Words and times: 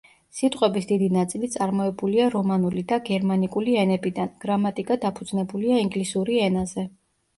სიტყვების 0.37 0.87
დიდი 0.91 1.09
ნაწილი 1.17 1.49
წარმოებულია 1.55 2.25
რომანული 2.35 2.83
და 2.93 2.99
გერმანიკული 3.09 3.77
ენებიდან, 3.85 4.33
გრამატიკა 4.47 4.99
დაფუძნებულია 5.07 5.83
ინგლისური 5.87 6.41
ენაზე. 6.49 6.91